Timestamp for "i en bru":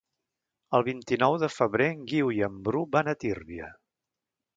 2.39-2.81